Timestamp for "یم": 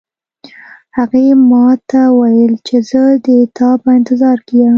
4.61-4.69